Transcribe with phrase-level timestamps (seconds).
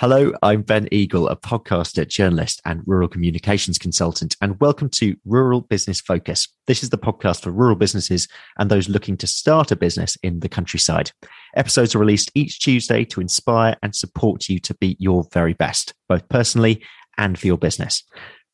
[0.00, 5.60] Hello, I'm Ben Eagle, a podcaster, journalist, and rural communications consultant, and welcome to Rural
[5.60, 6.48] Business Focus.
[6.66, 8.26] This is the podcast for rural businesses
[8.58, 11.12] and those looking to start a business in the countryside.
[11.54, 15.92] Episodes are released each Tuesday to inspire and support you to be your very best,
[16.08, 16.82] both personally
[17.18, 18.02] and for your business.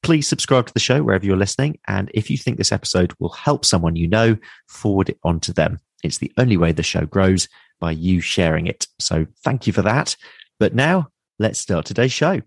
[0.02, 1.78] Please subscribe to the show wherever you're listening.
[1.86, 4.36] And if you think this episode will help someone you know,
[4.68, 5.78] forward it on to them.
[6.02, 7.46] It's the only way the show grows
[7.78, 8.88] by you sharing it.
[8.98, 10.16] So thank you for that.
[10.58, 12.40] But now let's start today's show.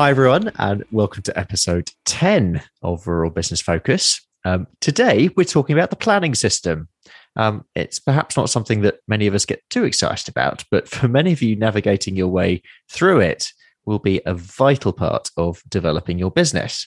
[0.00, 4.24] Hi, everyone, and welcome to episode 10 of Rural Business Focus.
[4.44, 6.86] Um, today, we're talking about the planning system.
[7.34, 11.08] Um, it's perhaps not something that many of us get too excited about, but for
[11.08, 13.48] many of you, navigating your way through it
[13.86, 16.86] will be a vital part of developing your business.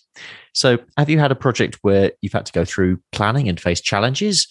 [0.53, 3.81] So, have you had a project where you've had to go through planning and face
[3.81, 4.47] challenges?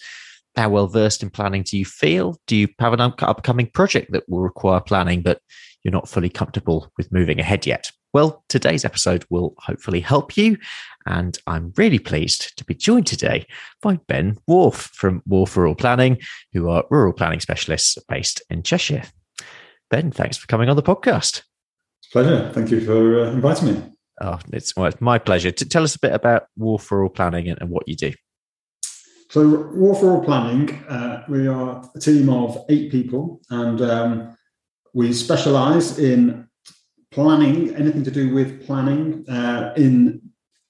[0.55, 2.39] How well versed in planning do you feel?
[2.45, 5.41] Do you have an upcoming project that will require planning, but
[5.81, 7.89] you're not fully comfortable with moving ahead yet?
[8.13, 10.57] Well, today's episode will hopefully help you.
[11.05, 13.45] And I'm really pleased to be joined today
[13.81, 16.19] by Ben Wharfe from Wharfe Rural Planning,
[16.53, 19.03] who are rural planning specialists based in Cheshire.
[19.89, 21.43] Ben, thanks for coming on the podcast.
[22.11, 22.51] Pleasure.
[22.53, 23.83] Thank you for uh, inviting me.
[24.19, 25.51] Oh, it's, well, it's my pleasure.
[25.51, 28.11] To tell us a bit about Wharfe Rural Planning and, and what you do.
[29.29, 34.37] So, Wharfe Rural Planning, uh, we are a team of eight people, and um,
[34.93, 36.49] we specialise in
[37.11, 40.21] planning, anything to do with planning uh, in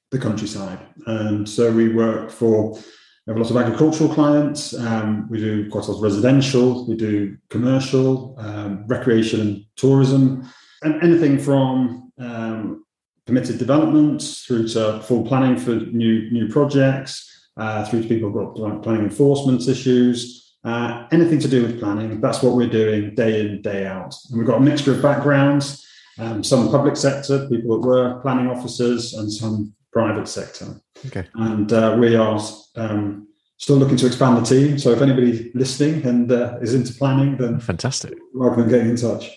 [0.09, 0.80] the countryside.
[1.06, 5.69] And so we work for, we have a lot of agricultural clients, um, we do
[5.69, 10.50] quite a lot of residential, we do commercial, um, recreation and tourism,
[10.81, 12.85] and anything from um,
[13.28, 18.81] permitted developments through to full planning for new, new projects, uh, through to people got
[18.81, 20.56] planning enforcement issues.
[20.63, 24.16] Uh, anything to do with planning, that's what we're doing day in, day out.
[24.30, 25.88] And we've got a mixture of backgrounds
[26.22, 30.68] um, some public sector, people that were planning officers, and some private sector.
[31.08, 31.28] Okay.
[31.34, 32.40] And uh, we are
[32.76, 33.28] um,
[33.58, 34.78] still looking to expand the team.
[34.78, 38.14] So if anybody listening and uh, is into planning, then fantastic.
[38.34, 39.30] Welcome getting in touch.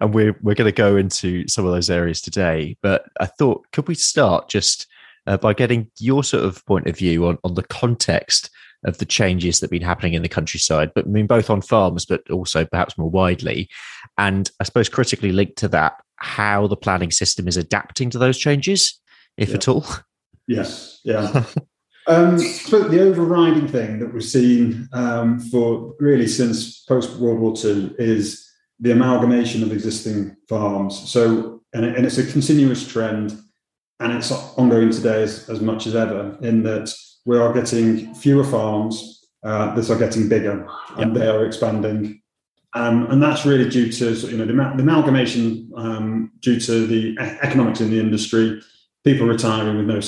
[0.00, 2.76] And we're we're going to go into some of those areas today.
[2.80, 4.86] But I thought, could we start just
[5.26, 8.50] uh, by getting your sort of point of view on on the context
[8.84, 11.60] of the changes that have been happening in the countryside, but I mean both on
[11.60, 13.68] farms, but also perhaps more widely.
[14.16, 18.38] And I suppose critically linked to that, how the planning system is adapting to those
[18.38, 19.00] changes,
[19.36, 19.54] if yeah.
[19.54, 19.84] at all.
[20.46, 21.44] Yes, yeah.
[22.06, 22.38] um,
[22.70, 27.94] but the overriding thing that we've seen um, for really since post World War II
[27.98, 28.48] is
[28.80, 31.10] the amalgamation of existing farms.
[31.10, 33.36] So, and, it, and it's a continuous trend,
[34.00, 36.94] and it's ongoing today as, as much as ever, in that
[37.28, 40.66] we are getting fewer farms uh, that are getting bigger
[40.96, 41.22] and yep.
[41.22, 42.22] they are expanding.
[42.72, 47.18] Um, and that's really due to you know the, the amalgamation um, due to the
[47.42, 48.62] economics in the industry,
[49.04, 50.00] people retiring with no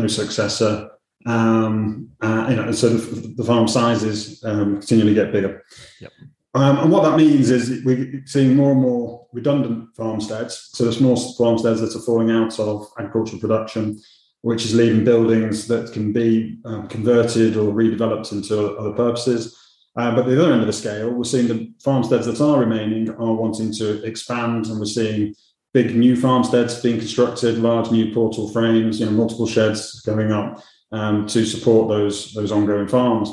[0.00, 0.90] no successor.
[1.24, 5.64] Um, uh, you know, so the, the farm sizes um, continually get bigger.
[6.00, 6.12] Yep.
[6.54, 10.70] Um, and what that means is we're seeing more and more redundant farmsteads.
[10.74, 14.00] So there's more farmsteads that are falling out of agricultural production
[14.46, 19.58] which is leaving buildings that can be um, converted or redeveloped into other purposes.
[19.96, 23.10] Uh, but the other end of the scale, we're seeing the farmsteads that are remaining
[23.10, 25.34] are wanting to expand, and we're seeing
[25.74, 30.62] big new farmsteads being constructed, large new portal frames, you know, multiple sheds going up
[30.92, 33.28] um, to support those those ongoing farms.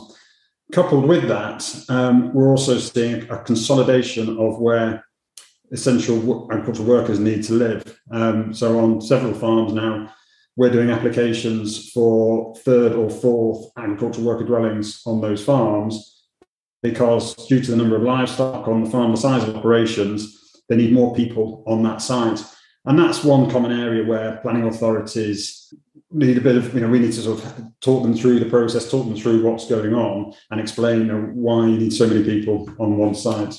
[0.72, 1.60] Coupled with that,
[1.90, 5.06] um, we're also seeing a consolidation of where
[5.72, 6.18] essential
[6.52, 8.00] agricultural workers need to live.
[8.10, 10.12] Um, so on several farms now,
[10.56, 16.26] we're doing applications for third or fourth agricultural worker dwellings on those farms
[16.84, 20.76] because due to the number of livestock on the farm, the size of operations, they
[20.76, 22.44] need more people on that site.
[22.86, 25.74] And that's one common area where planning authorities
[26.12, 28.50] need a bit of, you know, we need to sort of talk them through the
[28.50, 32.06] process, talk them through what's going on, and explain you know, why you need so
[32.06, 33.56] many people on one site.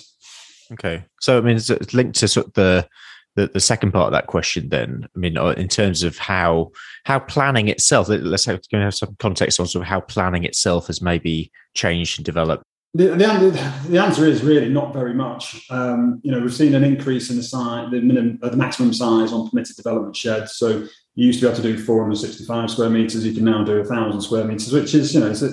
[0.72, 1.04] Okay.
[1.20, 2.88] So, I mean, it's linked to sort of the
[3.36, 6.70] the, the second part of that question then i mean uh, in terms of how
[7.04, 11.02] how planning itself let's have, have some context on sort of how planning itself has
[11.02, 12.64] maybe changed and developed
[12.96, 15.66] The, the, the, answer is really not very much.
[15.68, 18.94] Um, you know, we've seen an increase in the size, the minimum, uh, the maximum
[18.94, 20.54] size on permitted development sheds.
[20.54, 23.26] So you used to be able to do 465 square meters.
[23.26, 25.50] You can now do 1,000 square meters, which is, you know, it's a,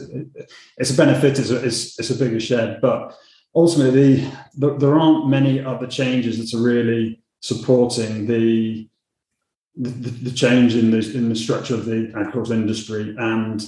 [0.77, 1.39] it's a benefit.
[1.39, 3.17] It's a, it's, it's a bigger shed, but
[3.55, 8.87] ultimately, the, there aren't many other changes that are really supporting the
[9.75, 13.67] the, the change in the in the structure of the agricultural industry and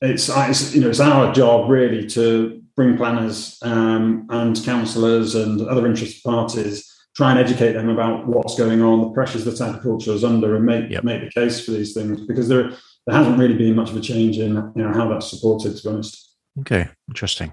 [0.00, 5.60] it's, it's you know it's our job really to bring planners um, and councillors and
[5.68, 10.12] other interested parties, try and educate them about what's going on, the pressures that agriculture
[10.12, 11.04] is under, and make yep.
[11.04, 12.70] make the case for these things because there
[13.06, 15.76] there hasn't really been much of a change in you know how that's supported.
[15.76, 16.36] To be honest.
[16.60, 17.52] Okay, interesting.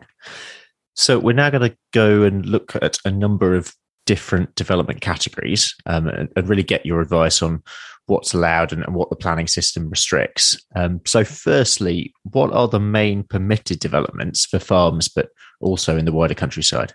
[0.95, 3.75] So we're now going to go and look at a number of
[4.07, 7.61] different development categories um, and, and, really get your advice on
[8.07, 10.57] what's allowed and, and what the planning system restricts.
[10.75, 16.13] Um, so, firstly, what are the main permitted developments for farms, but also in the
[16.13, 16.93] wider countryside?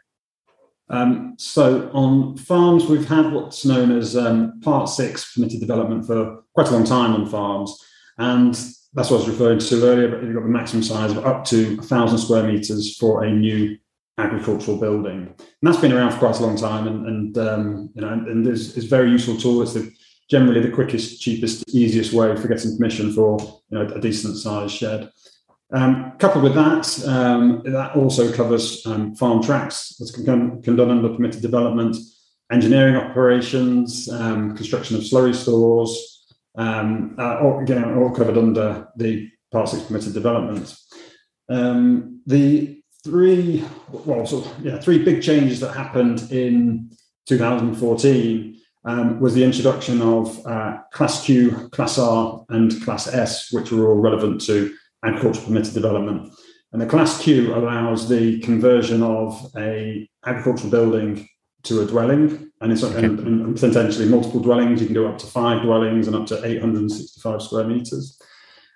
[0.88, 6.42] Um, so, on farms, we've had what's known as um, Part 6 permitted development for
[6.54, 7.78] quite a long time on farms.
[8.18, 8.54] And
[8.94, 11.44] that's what I was referring to earlier, but you've got the maximum size of up
[11.46, 13.76] to 1,000 square metres for a new
[14.18, 15.34] agricultural building.
[15.38, 18.46] And that's been around for quite a long time and, and um, you know, and,
[18.46, 19.62] is, is very useful tool.
[19.62, 19.92] It's the
[20.30, 23.38] generally the quickest, cheapest, easiest way for getting permission for
[23.70, 25.10] you know, a decent sized shed.
[25.74, 30.90] Um, coupled with that, um, that also covers um, farm tracks that's can, can done
[30.90, 31.96] under permitted development,
[32.50, 36.26] engineering operations, um, construction of slurry stores,
[36.56, 40.74] um, uh, all, again, all covered under the Part 6 permitted development.
[41.48, 46.90] The three, well, so, yeah, three big changes that happened in
[47.26, 53.70] 2014 um, was the introduction of uh, Class Q, Class R, and Class S, which
[53.70, 56.32] were all relevant to agricultural permitted development.
[56.72, 61.28] And the Class Q allows the conversion of a agricultural building
[61.64, 63.04] to a dwelling, and it's okay.
[63.04, 64.80] and, and potentially multiple dwellings.
[64.80, 68.20] You can do up to five dwellings and up to 865 square meters.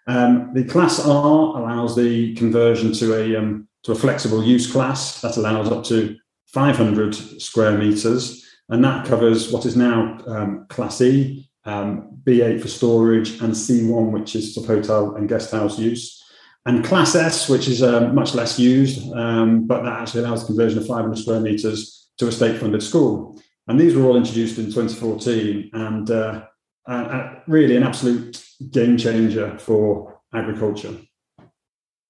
[0.07, 5.21] Um, the Class R allows the conversion to a um, to a flexible use class
[5.23, 6.17] that allows up to
[6.47, 12.69] 500 square meters and that covers what is now um, Class E, um, B8 for
[12.69, 16.21] storage, and C1, which is for hotel and guest house use.
[16.65, 20.49] And Class S, which is uh, much less used, um, but that actually allows the
[20.49, 23.41] conversion of 500 square metres to a state funded school.
[23.69, 26.45] And these were all introduced in 2014 and uh,
[26.87, 30.97] uh, really an absolute game changer for agriculture.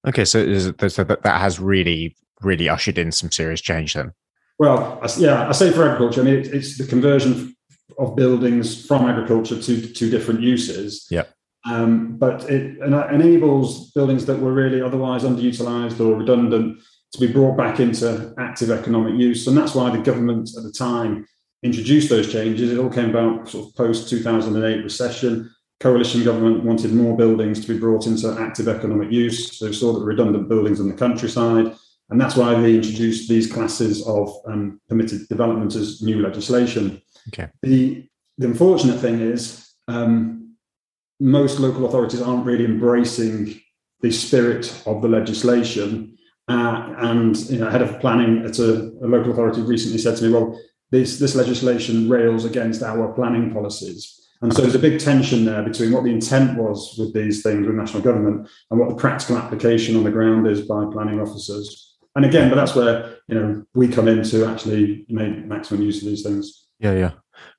[0.07, 4.13] Okay, so, so that has really, really ushered in some serious change then.
[4.59, 6.23] Well, yeah, I say for agriculture.
[6.23, 7.55] I mean, it, it's the conversion
[7.99, 11.07] of buildings from agriculture to to different uses.
[11.11, 11.25] Yeah.
[11.67, 16.81] Um, but it enables buildings that were really otherwise underutilized or redundant
[17.13, 20.73] to be brought back into active economic use, and that's why the government at the
[20.73, 21.27] time
[21.63, 22.71] introduced those changes.
[22.71, 25.51] It all came about sort of post 2008 recession.
[25.81, 29.59] Coalition government wanted more buildings to be brought into active economic use.
[29.59, 31.77] So they saw that redundant buildings in the countryside
[32.09, 37.03] and that's why they introduced these classes of um, permitted development as new legislation.
[37.29, 37.49] Okay.
[37.63, 38.07] The,
[38.39, 40.55] the unfortunate thing is um,
[41.19, 43.61] most local authorities aren't really embracing
[44.03, 46.17] the spirit of the legislation.
[46.49, 50.25] Uh, and you know, head of planning at a, a, local authority recently said to
[50.25, 50.61] me, well,
[50.93, 54.26] this, this legislation rails against our planning policies.
[54.43, 57.67] And so there's a big tension there between what the intent was with these things
[57.67, 61.87] with national government and what the practical application on the ground is by planning officers
[62.17, 66.03] and again, but that's where you know we come in to actually make maximum use
[66.03, 66.67] of these things.
[66.81, 67.11] Yeah, yeah.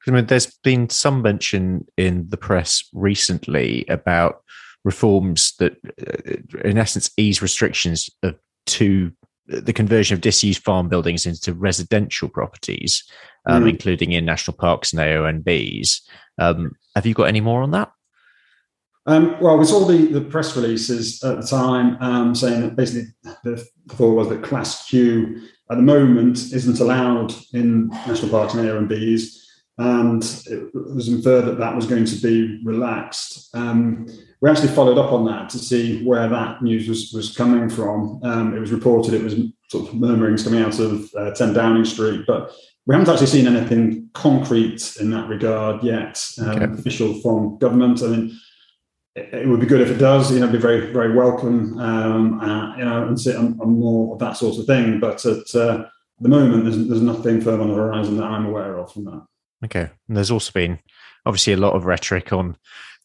[0.07, 4.41] I mean, there's been some mention in the press recently about
[4.84, 8.10] reforms that, uh, in essence, ease restrictions
[8.65, 9.12] to
[9.46, 13.03] the conversion of disused farm buildings into residential properties,
[13.48, 13.70] um, mm.
[13.70, 16.01] including in national parks and AONBs.
[16.38, 17.92] Um, have you got any more on that?
[19.08, 23.10] Um, well, we saw the, the press releases at the time um, saying that basically
[23.44, 28.68] the thought was that Class Q at the moment isn't allowed in national parks and
[28.68, 29.38] AONBs,
[29.77, 33.50] and it was inferred that that was going to be relaxed.
[33.56, 34.08] Um,
[34.42, 38.20] we actually followed up on that to see where that news was, was coming from.
[38.24, 39.36] Um, it was reported it was
[39.67, 42.53] sort of murmurings coming out of uh, 10 Downing Street, but
[42.86, 46.74] we haven't actually seen anything concrete in that regard yet, um, okay.
[46.74, 48.01] official from government.
[48.01, 48.39] I mean,
[49.15, 50.31] it would be good if it does.
[50.31, 51.77] You know, be very very welcome.
[51.79, 55.00] Um, uh, you know, and sit on, on, more of that sort of thing.
[55.00, 55.86] But at uh,
[56.19, 59.25] the moment, there's, there's nothing firm on the horizon that I'm aware of from that.
[59.65, 60.79] Okay, and there's also been
[61.25, 62.57] obviously a lot of rhetoric on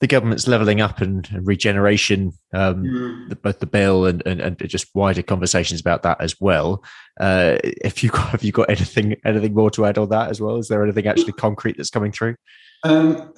[0.02, 3.28] the government's levelling up and, and regeneration, um, mm.
[3.28, 6.82] the, both the bill and, and, and just wider conversations about that as well.
[7.20, 10.40] Uh, if you got, have you got anything anything more to add on that as
[10.40, 10.56] well?
[10.56, 12.34] Is there anything actually concrete that's coming through?
[12.82, 13.32] Um,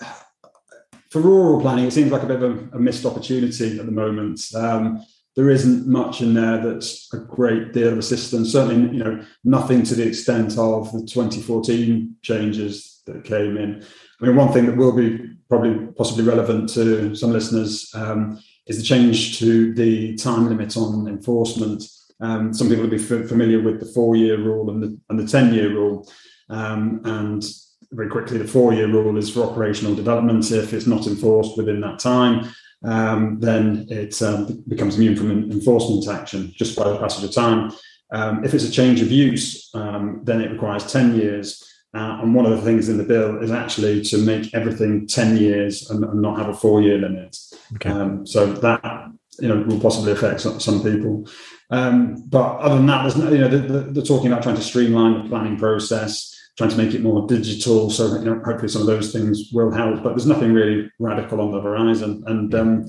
[1.11, 3.93] for rural planning, it seems like a bit of a, a missed opportunity at the
[3.93, 4.41] moment.
[4.57, 5.05] Um,
[5.37, 8.53] there isn't much in there that's a great deal of assistance.
[8.53, 13.85] Certainly, you know, nothing to the extent of the 2014 changes that came in.
[14.21, 18.77] I mean, one thing that will be probably possibly relevant to some listeners um, is
[18.77, 21.85] the change to the time limit on enforcement.
[22.21, 25.27] Um, some people will be f- familiar with the four-year rule and the and the
[25.27, 26.09] ten-year rule,
[26.49, 27.45] um, and
[27.93, 30.51] very quickly the four-year rule is for operational development.
[30.51, 36.09] If it's not enforced within that time, um, then it um, becomes immune from enforcement
[36.09, 37.73] action just by the passage of time.
[38.11, 41.47] Um, if it's a change of use, then it requires ten years.
[41.95, 45.37] Uh, and one of the things in the bill is actually to make everything 10
[45.37, 47.37] years and, and not have a four year limit.
[47.77, 47.89] Okay.
[47.89, 49.11] Um, so that
[49.41, 51.29] you know will possibly affect some, some people.
[51.71, 54.63] Um, but other than that, there's no, you know they're, they're, talking about trying to
[54.63, 57.91] streamline the planning process, trying to make it more digital.
[57.91, 60.03] So you know hopefully some of those things will help.
[60.03, 62.23] But there's nothing really radical on the horizon.
[62.27, 62.85] And um,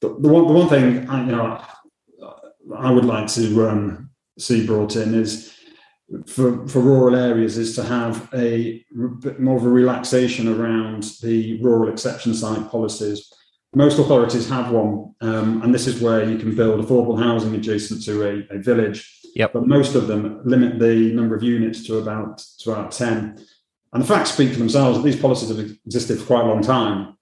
[0.00, 1.62] the, the, one the one thing I, you know
[2.76, 5.55] I would like to um, see brought in is
[6.26, 8.84] for, for rural areas is to have a
[9.20, 13.32] bit more of a relaxation around the rural exception site policies.
[13.74, 18.04] Most authorities have one, um, and this is where you can build affordable housing adjacent
[18.04, 19.12] to a, a village.
[19.34, 19.52] Yep.
[19.52, 23.44] But most of them limit the number of units to about to about ten.
[23.92, 25.02] And the facts speak for themselves.
[25.02, 27.18] These policies have existed for quite a long time,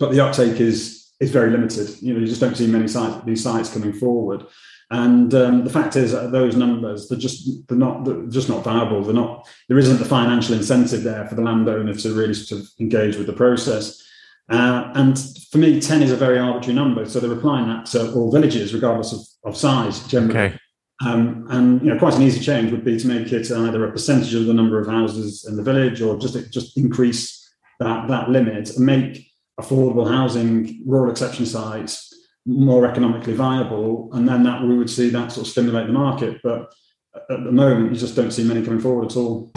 [0.00, 2.02] but the uptake is is very limited.
[2.02, 4.44] You know, you just don't see many sites these sites coming forward.
[4.90, 8.62] And um, the fact is, that those numbers they're just they're not they're just not
[8.62, 9.02] viable.
[9.02, 9.48] They're not.
[9.68, 13.26] There isn't the financial incentive there for the landowner to really sort of engage with
[13.26, 14.00] the process.
[14.48, 15.18] Uh, and
[15.50, 17.04] for me, ten is a very arbitrary number.
[17.04, 20.38] So they're applying that to all villages, regardless of, of size, generally.
[20.38, 20.58] Okay.
[21.04, 23.92] Um, and you know, quite an easy change would be to make it either a
[23.92, 28.30] percentage of the number of houses in the village, or just just increase that that
[28.30, 29.28] limit and make
[29.60, 32.15] affordable housing, rural exception sites
[32.46, 36.40] more economically viable, and then that we would see that sort of stimulate the market.
[36.42, 36.72] But
[37.14, 39.50] at the moment, you just don't see many coming forward at all.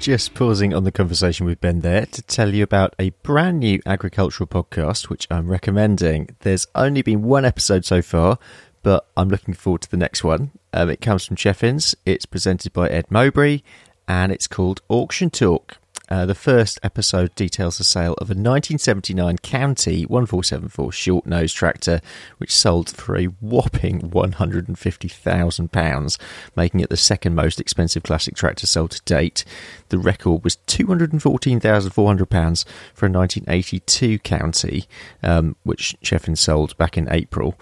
[0.00, 3.80] Just pausing on the conversation with Ben there to tell you about a brand new
[3.86, 6.30] agricultural podcast which I'm recommending.
[6.40, 8.38] There's only been one episode so far,
[8.82, 10.50] but I'm looking forward to the next one.
[10.72, 13.60] Um, it comes from Cheffins, it's presented by Ed Mowbray,
[14.08, 15.76] and it's called Auction Torque.
[16.08, 22.00] Uh, the first episode details the sale of a 1979 County 1474 short nose tractor,
[22.38, 26.18] which sold for a whopping £150,000,
[26.56, 29.44] making it the second most expensive classic tractor sold to date.
[29.88, 34.86] The record was £214,400 for a 1982 County,
[35.22, 37.58] um, which Cheffin sold back in April.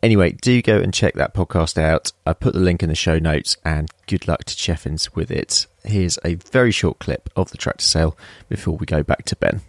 [0.00, 2.12] Anyway, do go and check that podcast out.
[2.24, 5.66] I put the link in the show notes, and good luck to Cheffins with it.
[5.84, 8.16] Here's a very short clip of the tractor sale
[8.48, 9.62] before we go back to Ben.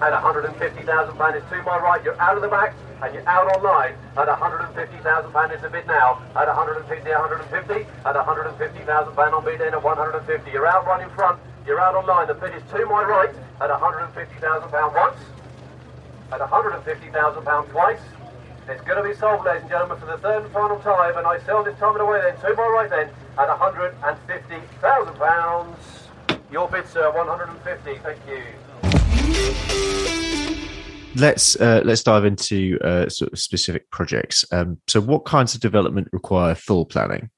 [0.00, 2.02] At 150,000 pound is to my right.
[2.02, 3.94] You're out of the back and you're out online.
[4.16, 6.22] At 150,000 pound is a bid now.
[6.34, 7.86] At 150, 150.
[8.06, 10.50] At 150,000 pound on bid in at 150.
[10.50, 11.38] You're out right in front.
[11.66, 12.28] You're out online.
[12.28, 13.34] The bid is to my right.
[13.60, 15.20] At 150,000 pound once.
[16.32, 18.00] At 150,000 pound twice.
[18.66, 21.26] It's going to be sold, ladies and gentlemen, for the third and final time, and
[21.26, 25.74] I sell this time and away then, to my right then, at £150,000.
[26.50, 28.42] Your bid, sir, 150 Thank you.
[31.16, 34.46] Let's uh, let's dive into uh, sort of specific projects.
[34.50, 37.28] Um, so, what kinds of development require full planning?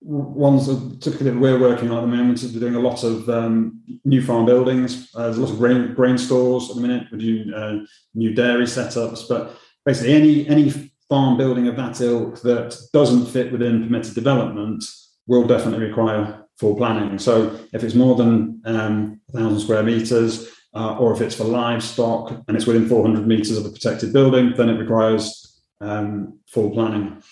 [0.00, 3.02] Ones that typically that we're working on at the moment is we're doing a lot
[3.02, 5.10] of um, new farm buildings.
[5.14, 7.08] Uh, there's a lot of grain, grain stores at the minute.
[7.10, 9.58] We're doing uh, new dairy setups, but
[9.88, 14.84] basically any any farm building of that ilk that doesn't fit within permitted development
[15.26, 17.18] will definitely require full planning.
[17.18, 22.32] So if it's more than um, 1,000 square meters, uh, or if it's for livestock
[22.46, 27.22] and it's within 400 meters of a protected building, then it requires um, full planning.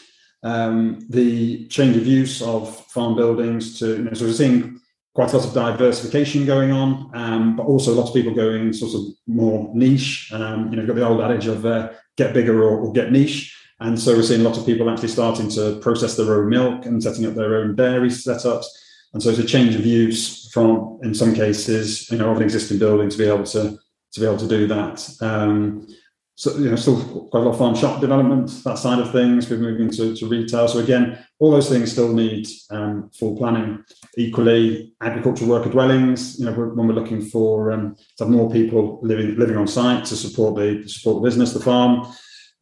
[0.42, 4.80] Um, the change of use of farm buildings to, you know, so we're seeing
[5.16, 8.92] quite a lot of diversification going on, um, but also lots of people going sort
[8.92, 10.30] of more niche.
[10.30, 13.10] Um, you know, you've got the old adage of uh, get bigger or, or get
[13.10, 13.56] niche.
[13.80, 16.84] And so we're seeing a lot of people actually starting to process their own milk
[16.84, 18.66] and setting up their own dairy setups.
[19.14, 22.42] And so it's a change of use from, in some cases, you know, of an
[22.42, 23.78] existing building to be able to
[24.12, 25.08] to be able to do that.
[25.22, 25.86] Um,
[26.38, 29.48] so you know, still quite a lot of farm shop development, that side of things.
[29.48, 30.68] We're moving to, to retail.
[30.68, 33.82] So again, all those things still need um, full planning.
[34.18, 36.38] Equally, agricultural worker dwellings.
[36.38, 40.04] You know, when we're looking for um, to have more people living living on site
[40.06, 42.06] to support the support the business, the farm,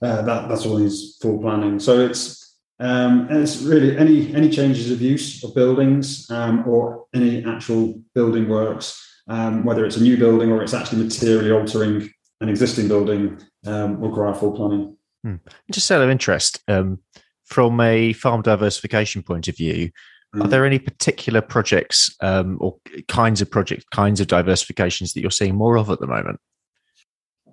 [0.00, 1.80] uh, that that's all needs full planning.
[1.80, 7.44] So it's um, it's really any any changes of use of buildings um, or any
[7.44, 12.08] actual building works, um, whether it's a new building or it's actually materially altering
[12.44, 14.96] an existing building um, will require full planning.
[15.22, 15.36] Hmm.
[15.72, 17.00] Just out of interest, um,
[17.44, 19.90] from a farm diversification point of view,
[20.34, 20.44] mm.
[20.44, 22.76] are there any particular projects um, or
[23.08, 26.38] kinds of projects, kinds of diversifications that you're seeing more of at the moment?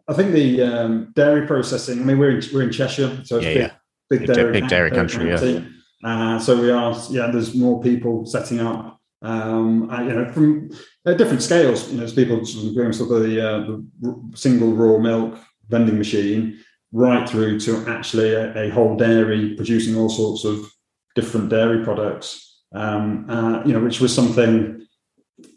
[0.07, 2.01] I think the um, dairy processing.
[2.01, 3.71] I mean, we're in, we're in Cheshire, so it's yeah, big, yeah.
[4.09, 5.29] big, big dairy, big dairy country.
[5.29, 5.67] country yeah.
[6.03, 7.29] Uh, so we are, yeah.
[7.31, 10.71] There's more people setting up um, I, you know, from
[11.05, 11.87] uh, different scales.
[11.87, 12.37] You know, there's people
[12.73, 15.39] doing sort of the, uh, the, single raw milk
[15.69, 16.59] vending machine,
[16.91, 20.71] right through to actually a, a, whole dairy producing all sorts of
[21.15, 22.63] different dairy products.
[22.73, 24.85] Um, uh, you know, which was something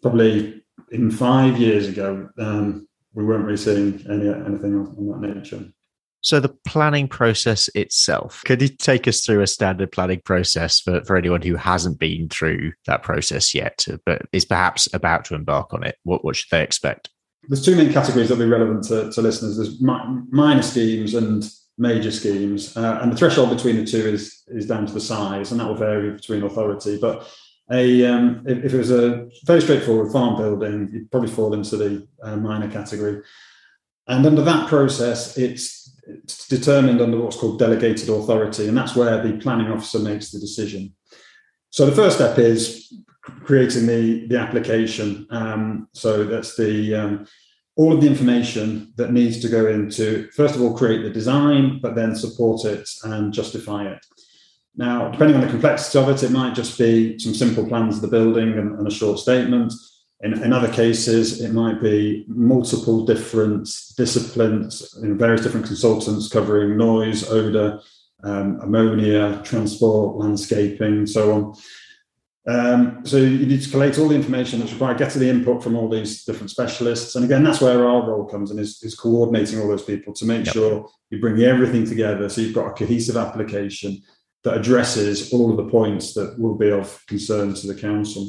[0.02, 5.64] probably in five years ago um, we weren't really seeing any anything of that nature.
[6.24, 11.04] So the planning process itself, could you take us through a standard planning process for,
[11.04, 15.74] for anyone who hasn't been through that process yet, but is perhaps about to embark
[15.74, 15.96] on it?
[16.04, 17.10] What, what should they expect?
[17.46, 19.58] There's two main categories that will be relevant to, to listeners.
[19.58, 24.44] There's mi- minor schemes and major schemes, uh, and the threshold between the two is
[24.48, 26.98] is down to the size, and that will vary between authority.
[26.98, 27.28] But
[27.70, 31.76] a um, if, if, it was a very straightforward farm building, you'd probably fall into
[31.76, 33.20] the uh, minor category.
[34.06, 39.23] And under that process, it's it's determined under what's called delegated authority, and that's where
[39.23, 40.94] the planning officer makes the decision.
[41.70, 42.92] So the first step is
[43.44, 45.26] creating the the application.
[45.30, 47.26] Um, so that's the um,
[47.76, 51.80] all of the information that needs to go into first of all create the design,
[51.80, 54.04] but then support it and justify it.
[54.76, 58.02] Now, depending on the complexity of it, it might just be some simple plans of
[58.02, 59.73] the building and, and a short statement.
[60.24, 66.28] In, in other cases, it might be multiple different disciplines, you know, various different consultants
[66.28, 67.78] covering noise, odor,
[68.22, 71.54] um, ammonia, transport, landscaping, and so on.
[72.46, 75.62] Um, so you need to collate all the information that's required, get to the input
[75.62, 77.16] from all these different specialists.
[77.16, 80.24] And again, that's where our role comes in is, is coordinating all those people to
[80.24, 80.54] make yep.
[80.54, 84.02] sure you bring everything together so you've got a cohesive application
[84.42, 88.26] that addresses all of the points that will be of concern to the council.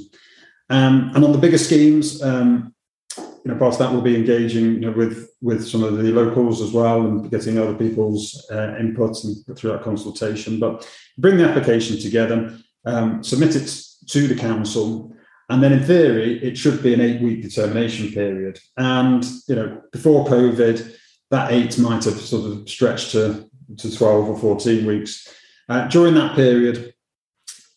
[0.70, 2.74] Um, and on the bigger schemes, um,
[3.18, 6.12] you know, part of that will be engaging you know, with with some of the
[6.12, 10.60] locals as well and getting other people's uh, inputs and through that consultation.
[10.60, 15.16] But bring the application together, um, submit it to the council,
[15.50, 18.60] and then in theory it should be an eight week determination period.
[18.78, 20.96] And you know, before COVID,
[21.30, 23.48] that eight might have sort of stretched to
[23.78, 25.32] to twelve or fourteen weeks.
[25.70, 26.95] Uh, during that period,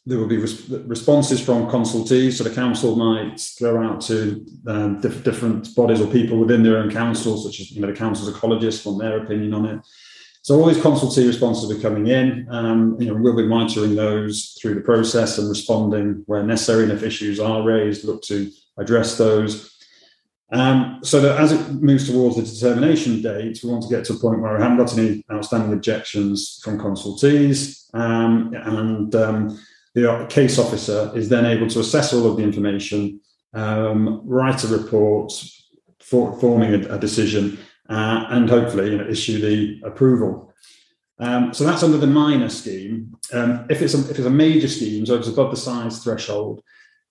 [0.08, 2.38] there will be res- responses from consultees.
[2.38, 6.78] So the council might go out to um, diff- different bodies or people within their
[6.78, 9.80] own council, such as you know, the council's ecologists, on their opinion on it.
[10.42, 12.48] So all these consultee responses are coming in.
[12.50, 16.84] Um, you know, we'll be monitoring those through the process and responding where necessary.
[16.84, 19.76] And if issues are raised, look to address those.
[20.50, 24.14] Um, so that as it moves towards the determination date, we want to get to
[24.14, 29.60] a point where we haven't got any outstanding objections from consultees, um, and um,
[29.94, 33.20] the case officer is then able to assess all of the information,
[33.54, 35.32] um, write a report,
[36.00, 40.52] for, forming a, a decision, uh, and hopefully you know, issue the approval.
[41.18, 43.16] Um, so that's under the minor scheme.
[43.32, 46.62] Um, if it's a, if it's a major scheme, so it's above the size threshold,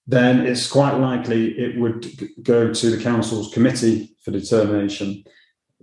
[0.08, 2.08] then it's quite likely it would
[2.42, 5.24] go to the council's committee for determination.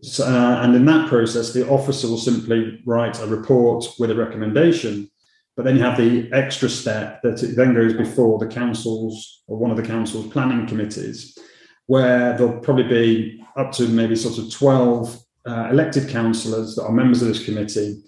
[0.01, 4.15] So, uh, and in that process, the officer will simply write a report with a
[4.15, 5.11] recommendation
[5.57, 9.57] but then you have the extra step that it then goes before the councils or
[9.57, 11.39] one of the council's planning committees,
[11.87, 16.93] where there'll probably be up to maybe sort of 12 uh, elected councillors that are
[16.93, 18.03] members of this committee.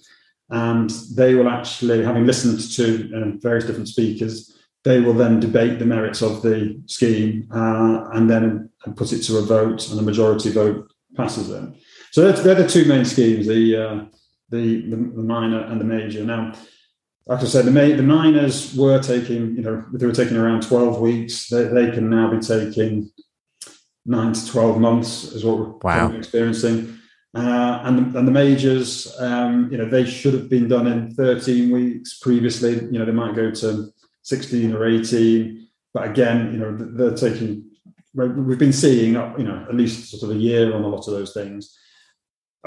[0.50, 5.78] And they will actually, having listened to uh, various different speakers, they will then debate
[5.78, 10.02] the merits of the scheme uh, and then put it to a vote, and a
[10.02, 11.64] majority vote passes it.
[12.12, 14.04] So they're, they're the two main schemes: the, uh,
[14.50, 16.22] the, the the minor and the major.
[16.24, 16.52] Now,
[17.26, 21.00] like I said, the, the minors were taking, you know, they were taking around 12
[21.00, 21.48] weeks.
[21.48, 23.10] They, they can now be taking
[24.04, 26.12] nine to 12 months, is what we're wow.
[26.12, 26.98] experiencing.
[27.34, 31.14] Uh, and, the, and the majors, um, you know, they should have been done in
[31.14, 32.74] 13 weeks previously.
[32.74, 35.68] You know, they might go to 16 or 18.
[35.92, 37.68] But again, you know, they're taking,
[38.14, 41.12] we've been seeing, you know, at least sort of a year on a lot of
[41.12, 41.76] those things.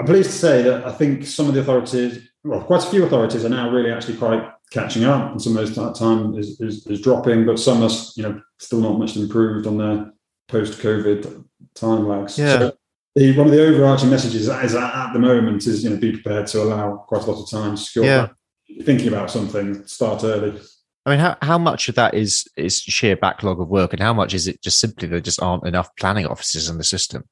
[0.00, 3.04] I'm pleased to say that I think some of the authorities, well, quite a few
[3.04, 6.86] authorities are now really actually quite catching up, and some of those time is, is,
[6.86, 10.10] is dropping, but some are, you know, still not much improved on their
[10.48, 12.38] post-COVID time lags.
[12.38, 12.58] Yeah.
[12.58, 12.72] So
[13.14, 16.12] the, one of the overarching messages is at, at the moment is, you know, be
[16.12, 18.28] prepared to allow quite a lot of time to secure Yeah.
[18.84, 20.58] thinking about something, start early.
[21.04, 24.14] I mean, how, how much of that is is sheer backlog of work, and how
[24.14, 27.24] much is it just simply there just aren't enough planning officers in the system?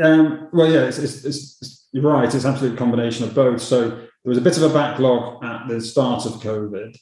[0.00, 2.32] Um, well, yeah, it's, it's, it's, you're right.
[2.32, 3.60] It's absolutely a combination of both.
[3.60, 6.96] So there was a bit of a backlog at the start of COVID.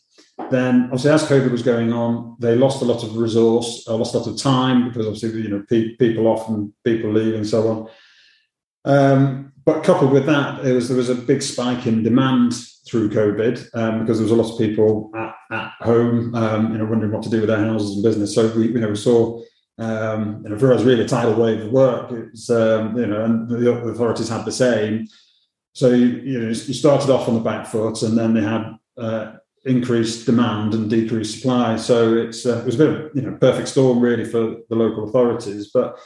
[0.50, 4.14] Then, obviously, as COVID was going on, they lost a lot of resource, uh, lost
[4.14, 7.68] a lot of time because obviously, you know, pe- people off and people leaving, so
[7.68, 7.88] on.
[8.84, 12.54] Um, but coupled with that, there was there was a big spike in demand
[12.86, 16.78] through COVID um, because there was a lot of people at, at home, um, you
[16.78, 18.34] know, wondering what to do with their houses and business.
[18.34, 19.42] So we, you know, we saw
[19.78, 22.10] um, know, for us, really a tidal wave of work.
[22.10, 25.06] It's, um, you know, and the authorities had the same.
[25.72, 28.76] So, you, you know, you started off on the back foot and then they had
[28.96, 29.32] uh,
[29.66, 31.76] increased demand and decreased supply.
[31.76, 34.76] So it's, uh, it was a bit of, you know, perfect storm really for the
[34.76, 35.70] local authorities.
[35.74, 35.98] But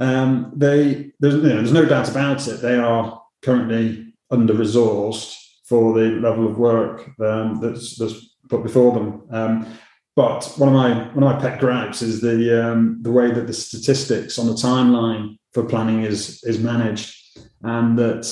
[0.00, 2.62] um, they, there's, you know, there's no doubt about it.
[2.62, 8.92] They are currently under resourced for the level of work um, that's, that's put before
[8.94, 9.22] them.
[9.30, 9.66] Um,
[10.16, 12.38] but one of my one of my pet gripes is the
[12.72, 17.14] um, the way that the statistics on the timeline for planning is is managed,
[17.62, 18.24] and that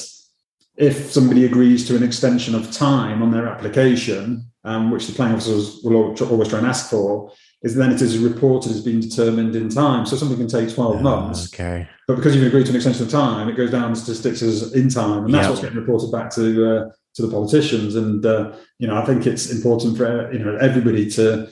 [0.76, 5.34] if somebody agrees to an extension of time on their application, um, which the planning
[5.34, 9.56] officers will always try and ask for, is then it is reported as being determined
[9.56, 10.06] in time.
[10.06, 11.88] So something can take twelve months, Okay.
[12.08, 14.72] but because you've agreed to an extension of time, it goes down the statistics as
[14.72, 15.50] in time, and that's Yeah.
[15.50, 17.96] what's getting reported back to uh, to the politicians.
[17.96, 21.48] And uh, you know, I think it's important for you know everybody to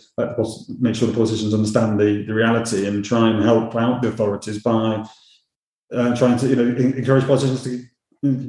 [0.81, 4.62] make sure the politicians understand the, the reality and try and help out the authorities
[4.62, 5.05] by
[5.92, 7.85] uh, trying to you know encourage politicians to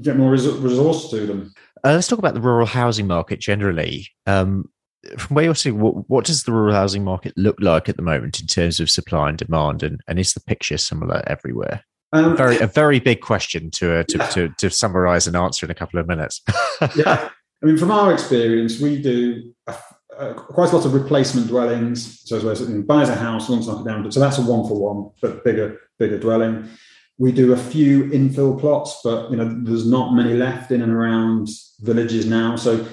[0.01, 1.53] get more res- resource to them.
[1.83, 4.07] Uh, let's talk about the rural housing market generally.
[4.27, 4.69] Um,
[5.17, 8.01] from where you're seeing, what, what does the rural housing market look like at the
[8.01, 11.83] moment in terms of supply and demand, and, and is the picture similar everywhere?
[12.13, 15.71] Um, Very a very big question to uh, to, to to summarize and answer in
[15.71, 16.41] a couple of minutes.
[16.95, 17.29] yeah,
[17.61, 19.75] I mean, from our experience, we do a,
[20.17, 22.21] a, quite a lot of replacement dwellings.
[22.23, 24.41] So, as well, so buys a house, wants to knock it down, so that's a
[24.41, 26.69] one for one, but bigger, bigger dwelling.
[27.17, 30.93] We do a few infill plots, but you know, there's not many left in and
[30.93, 31.49] around
[31.81, 32.55] villages now.
[32.55, 32.87] So,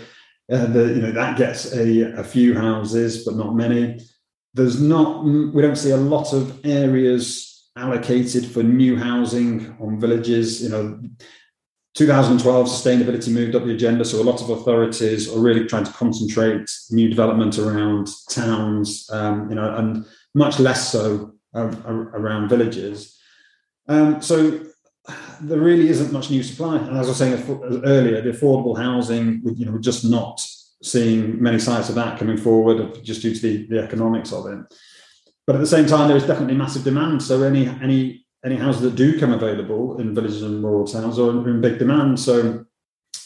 [0.50, 4.00] uh, the you know that gets a, a few houses, but not many.
[4.54, 5.24] There's not.
[5.24, 10.62] We don't see a lot of areas allocated for new housing on villages.
[10.62, 11.00] You know,
[11.94, 15.92] 2012 sustainability moved up the agenda, so a lot of authorities are really trying to
[15.92, 23.18] concentrate new development around towns, um, you know, and much less so uh, around villages.
[23.88, 24.64] Um, so
[25.40, 26.78] there really isn't much new supply.
[26.78, 30.44] And as I was saying earlier, the affordable housing, you know, we're just not
[30.82, 34.58] seeing many sites of that coming forward just due to the, the economics of it.
[35.46, 37.22] But at the same time, there is definitely massive demand.
[37.22, 41.48] So any any any houses that do come available in villages and rural towns are
[41.48, 42.20] in big demand.
[42.20, 42.64] So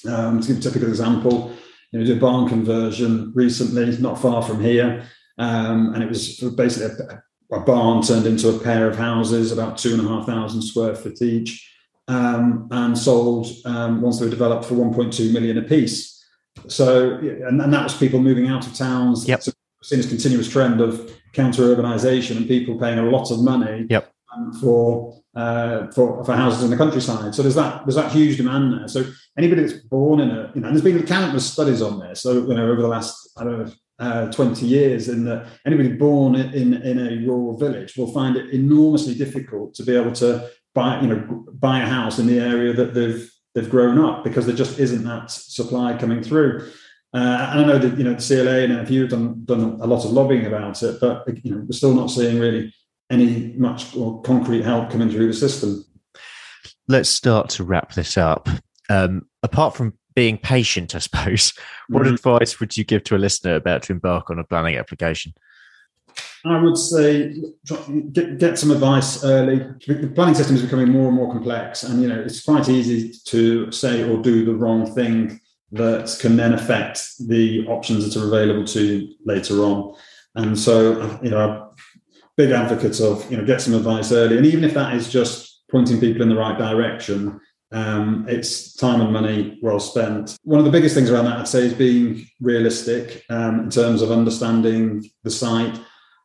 [0.08, 1.52] um, to give a typical example,
[1.90, 5.04] you know, did a barn conversion recently, not far from here,
[5.38, 9.78] um, and it was basically a, a, barn turned into a pair of houses, about
[9.78, 11.68] two and a half thousand square foot each,
[12.06, 16.24] um, and sold um, once they were developed for 1.2 million a piece.
[16.66, 19.26] So, and, and, that was people moving out of towns.
[19.28, 19.42] Yep.
[19.42, 19.52] So
[19.88, 24.12] seen this continuous trend of counter urbanization and people paying a lot of money yep.
[24.34, 27.34] um, for, uh, for for houses in the countryside.
[27.34, 28.88] So there's that there's that huge demand there.
[28.88, 29.04] So
[29.38, 32.20] anybody that's born in a you know, and there's been countless studies on this.
[32.20, 33.72] So you know over the last I don't know.
[34.00, 38.48] Uh, 20 years in that anybody born in, in a rural village will find it
[38.50, 42.72] enormously difficult to be able to buy you know buy a house in the area
[42.72, 46.70] that they've they've grown up because there just isn't that supply coming through
[47.14, 49.78] uh, and I know that you know the CLA and a few have done done
[49.80, 52.74] a lot of lobbying about it, but you know we're still not seeing really
[53.10, 55.84] any much or concrete help coming through the system.
[56.86, 58.48] Let's start to wrap this up.
[58.90, 61.54] Um, apart from being patient, I suppose,
[61.88, 62.14] what mm-hmm.
[62.14, 65.32] advice would you give to a listener about to embark on a planning application?
[66.44, 67.34] I would say
[68.12, 69.58] get, get some advice early.
[69.86, 73.14] The planning system is becoming more and more complex, and you know it's quite easy
[73.24, 75.40] to say or do the wrong thing
[75.72, 79.94] that can then affect the options that are available to you later on.
[80.34, 81.72] And so, you know,
[82.36, 84.36] big advocates of, you know, get some advice early.
[84.36, 87.40] And even if that is just pointing people in the right direction,
[87.72, 90.36] um, it's time and money well spent.
[90.42, 94.00] One of the biggest things around that, I'd say, is being realistic um, in terms
[94.00, 95.78] of understanding the site,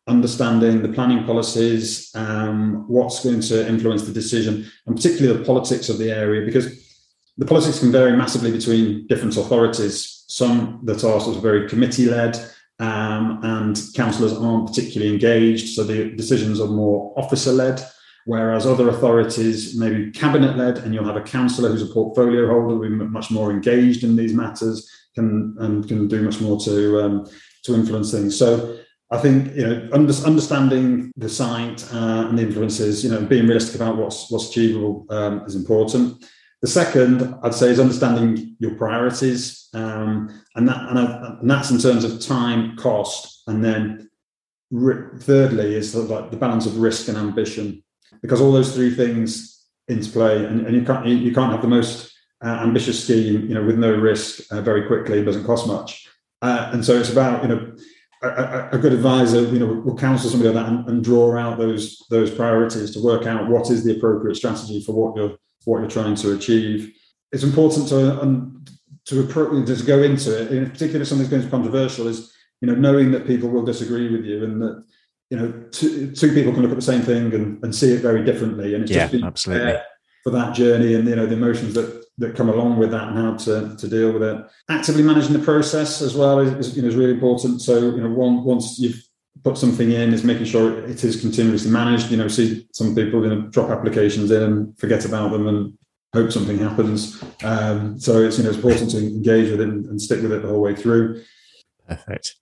[0.07, 5.89] understanding the planning policies, um, what's going to influence the decision, and particularly the politics
[5.89, 6.82] of the area, because
[7.37, 10.23] the politics can vary massively between different authorities.
[10.27, 12.37] Some that are sort of very committee led,
[12.79, 17.83] um, and councillors aren't particularly engaged, so the decisions are more officer led.
[18.25, 22.47] Whereas other authorities may be cabinet led, and you'll have a councillor who's a portfolio
[22.47, 27.01] holder, who's much more engaged in these matters, can and can do much more to
[27.01, 27.29] um,
[27.63, 28.37] to influence things.
[28.37, 28.77] So
[29.11, 33.45] I think you know under, understanding the site uh, and the influences, you know, being
[33.45, 36.23] realistic about what's what's achievable um, is important.
[36.63, 40.97] The second, I'd say, is understanding your priorities, um, and that and,
[41.41, 44.09] and, that's in terms of time, cost, and then
[44.71, 47.83] thirdly is sort of like the balance of risk and ambition,
[48.21, 51.67] because all those three things interplay, and, and you can't you, you can't have the
[51.67, 55.67] most uh, ambitious scheme, you know, with no risk, uh, very quickly, it doesn't cost
[55.67, 56.07] much,
[56.43, 57.75] uh, and so it's about you know
[58.21, 61.57] a, a, good advisor, you know, will counsel somebody like that and, and, draw out
[61.57, 65.79] those those priorities to work out what is the appropriate strategy for what you're what
[65.79, 66.93] you're trying to achieve.
[67.31, 68.65] It's important to um,
[69.05, 70.51] to to go into it.
[70.51, 73.63] In particular, if something's going to be controversial, is you know knowing that people will
[73.63, 74.83] disagree with you and that
[75.29, 78.01] you know two, two people can look at the same thing and, and see it
[78.01, 78.75] very differently.
[78.75, 79.79] And it's yeah, just absolutely
[80.23, 83.17] for that journey and you know the emotions that that come along with that and
[83.17, 84.45] how to, to deal with it.
[84.69, 87.61] Actively managing the process as well is, is you know is really important.
[87.61, 89.03] So you know one, once you've
[89.43, 92.09] put something in, is making sure it is continuously managed.
[92.09, 95.77] You know, see some people you know drop applications in and forget about them and
[96.13, 97.23] hope something happens.
[97.43, 100.31] Um, so it's you know it's important to engage with it and, and stick with
[100.31, 101.23] it the whole way through.
[101.87, 102.35] Perfect.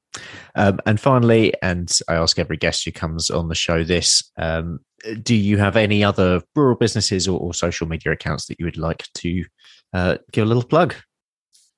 [0.56, 4.80] Um, and finally, and I ask every guest who comes on the show this: um,
[5.24, 8.78] Do you have any other rural businesses or, or, social media accounts that you would
[8.78, 9.46] like to
[9.94, 10.96] uh, give a little plug?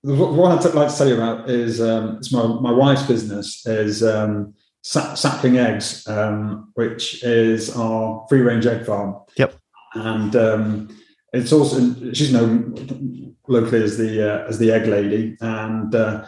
[0.03, 3.65] The one I'd like to tell you about is um, it's my, my wife's business
[3.65, 4.53] is um,
[4.84, 9.15] Sapling Eggs, um, which is our free range egg farm.
[9.38, 9.56] Yep.
[9.96, 10.98] And um,
[11.32, 11.80] it's also
[12.13, 16.26] she's known locally as the uh, as the egg lady, and uh,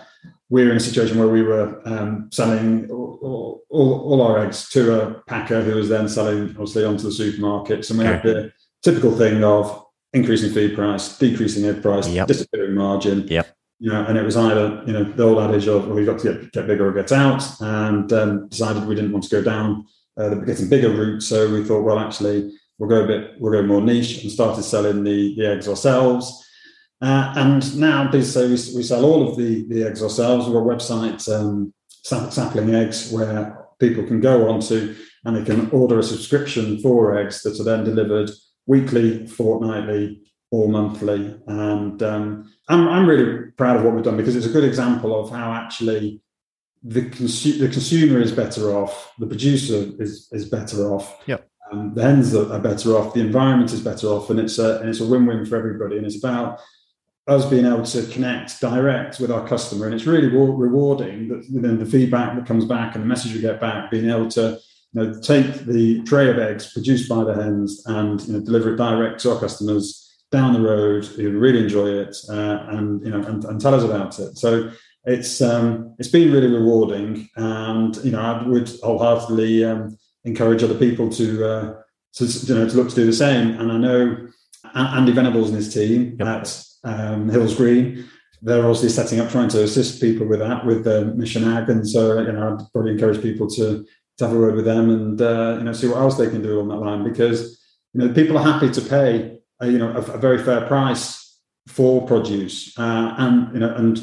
[0.49, 4.69] we were in a situation where we were um, selling all, all, all, our eggs
[4.69, 8.13] to a packer who was then selling obviously onto the supermarkets, and we okay.
[8.13, 12.27] had the typical thing of increasing feed price, decreasing egg price, yep.
[12.27, 13.27] disappearing margin.
[13.27, 13.55] Yep.
[13.79, 16.19] You know, and it was either you know the old adage of well, we've got
[16.19, 19.43] to get, get bigger or get out, and um, decided we didn't want to go
[19.43, 19.85] down
[20.17, 21.21] uh, the getting bigger route.
[21.21, 24.63] So we thought, well, actually, we'll go a bit, we'll go more niche, and started
[24.63, 26.41] selling the, the eggs ourselves.
[27.01, 30.45] Uh, and now, say we, we sell all of the, the eggs ourselves.
[30.45, 35.69] We've got a website, um, Sapling Eggs, where people can go onto and they can
[35.71, 38.29] order a subscription for eggs that are then delivered
[38.67, 41.39] weekly, fortnightly, or monthly.
[41.47, 45.19] And um, I'm, I'm really proud of what we've done because it's a good example
[45.19, 46.21] of how actually
[46.83, 51.21] the, consu- the consumer is better off, the producer is, is better off.
[51.25, 51.47] Yep.
[51.71, 54.89] Um, the hens are, better off, the environment is better off, and it's a and
[54.89, 55.97] it's a win-win for everybody.
[55.97, 56.59] And it's about
[57.27, 61.79] us being able to connect direct with our customer, and it's really rewarding that then
[61.79, 64.59] the feedback that comes back and the message we get back, being able to
[64.93, 68.73] you know, take the tray of eggs produced by the hens and you know, deliver
[68.73, 70.04] it direct to our customers
[70.35, 73.83] down the road who really enjoy it uh, and you know and, and, tell us
[73.83, 74.37] about it.
[74.37, 74.69] So
[75.05, 80.77] it's um, it's been really rewarding, and you know I would wholeheartedly um, encourage other
[80.85, 81.81] people to uh,
[82.15, 83.59] to you know to look to do the same.
[83.59, 84.27] And I know
[84.73, 86.27] Andy Venables and his team yep.
[86.27, 88.05] at um, Hills Green.
[88.41, 91.87] They're obviously setting up, trying to assist people with that, with the Mission Ag, and
[91.87, 93.85] so you know, I'd probably encourage people to,
[94.17, 96.41] to have a word with them and uh, you know see what else they can
[96.41, 97.59] do on that line because
[97.93, 101.39] you know people are happy to pay a, you know a, a very fair price
[101.67, 103.99] for produce, uh, and you know and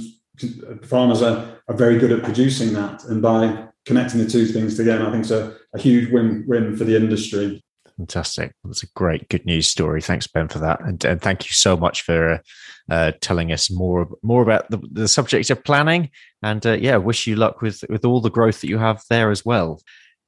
[0.84, 5.06] farmers are, are very good at producing that, and by connecting the two things together,
[5.06, 7.62] I think it's a, a huge win-win for the industry.
[7.96, 8.54] Fantastic.
[8.64, 10.00] That's a great good news story.
[10.00, 10.80] Thanks, Ben, for that.
[10.80, 12.38] And, and thank you so much for uh,
[12.90, 16.10] uh, telling us more more about the, the subject of planning.
[16.42, 19.30] And uh, yeah, wish you luck with, with all the growth that you have there
[19.30, 19.80] as well.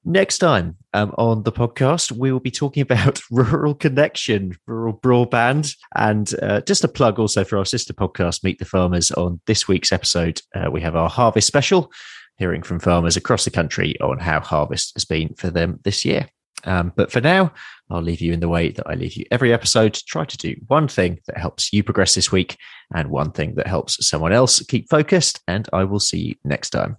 [0.07, 5.75] Next time um, on the podcast, we will be talking about rural connection, rural broadband,
[5.97, 9.11] and uh, just a plug also for our sister podcast, Meet the Farmers.
[9.13, 11.91] On this week's episode, uh, we have our harvest special,
[12.37, 16.29] hearing from farmers across the country on how harvest has been for them this year.
[16.65, 17.55] Um, but for now,
[17.91, 19.95] I'll leave you in the way that I leave you every episode.
[20.07, 22.59] Try to do one thing that helps you progress this week
[22.95, 25.41] and one thing that helps someone else keep focused.
[25.49, 26.99] And I will see you next time.